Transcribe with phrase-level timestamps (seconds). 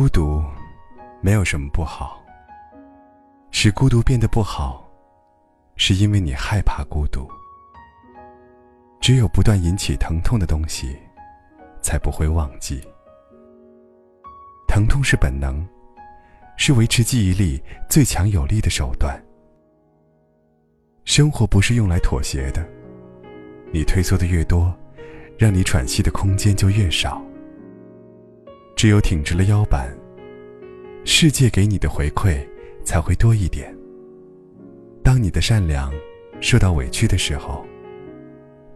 [0.00, 0.42] 孤独，
[1.20, 2.24] 没有什么不好。
[3.50, 4.90] 使孤独变得不好，
[5.76, 7.28] 是因为你害怕孤独。
[8.98, 10.96] 只有不断引起疼痛的东西，
[11.82, 12.80] 才不会忘记。
[14.66, 15.62] 疼痛是本能，
[16.56, 19.22] 是维持记忆力最强有力的手段。
[21.04, 22.66] 生活不是用来妥协的，
[23.70, 24.74] 你退缩的越多，
[25.36, 27.22] 让你喘息的空间就越少。
[28.76, 29.94] 只有挺直了腰板，
[31.22, 32.42] 世界给你的回馈
[32.82, 33.76] 才会多一点。
[35.04, 35.92] 当你的善良
[36.40, 37.62] 受到委屈的时候，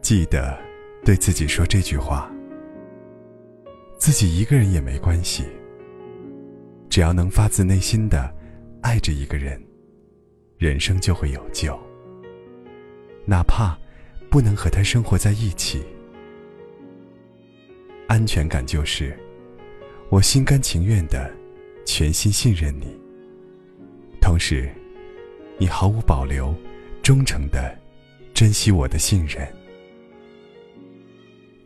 [0.03, 0.55] 记得
[1.07, 2.31] 对自己说这句话：
[3.97, 5.47] 自己一个人也没关系。
[6.91, 8.31] 只要能发自内心的
[8.83, 9.59] 爱着一个人，
[10.59, 11.75] 人生就会有救。
[13.25, 13.75] 哪怕
[14.29, 15.83] 不能和他生活在一起，
[18.07, 19.19] 安全感就是。
[20.11, 21.35] 我心甘情愿的，
[21.85, 22.87] 全心信任你。
[24.21, 24.69] 同时，
[25.59, 26.55] 你毫无保留、
[27.03, 27.77] 忠诚的
[28.33, 29.47] 珍惜我的信任。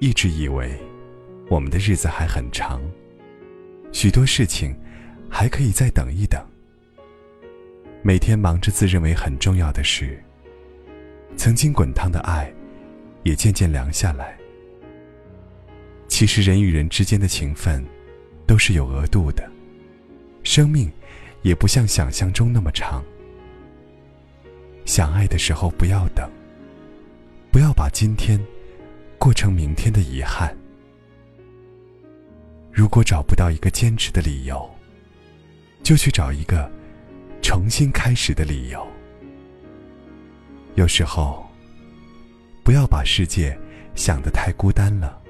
[0.01, 0.77] 一直以为
[1.49, 2.81] 我们的日子还很长，
[3.93, 4.75] 许多事情
[5.29, 6.45] 还可以再等一等。
[8.03, 10.23] 每天忙着自认为很重要的事，
[11.37, 12.53] 曾经滚烫的爱
[13.23, 14.37] 也渐渐凉下来。
[16.07, 17.85] 其实，人与人之间的情分。
[18.47, 19.47] 都是有额度的，
[20.49, 20.91] 生命
[21.43, 23.05] 也不像想象中那么长。
[24.87, 26.27] 想爱的时候不要等，
[27.53, 28.41] 不要把今天
[29.19, 30.57] 过成明天的遗憾。
[32.73, 34.67] 如果找不到一个坚持的理由，
[35.83, 36.67] 就去找一个
[37.43, 38.89] 重新开始的理由。
[40.77, 41.47] 有时候，
[42.65, 43.55] 不要把世界
[43.95, 45.21] 想得太孤单了。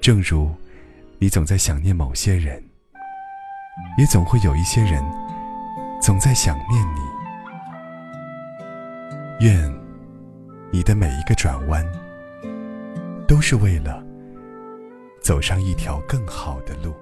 [0.00, 0.48] 正如。
[1.22, 2.64] 你总在想念某些人，
[3.96, 5.02] 也总会有一些人
[6.00, 7.00] 总在想念你。
[9.44, 9.72] 愿
[10.70, 11.84] 你的每一个转弯，
[13.26, 14.02] 都是为了
[15.20, 16.94] 走上一条更好的路。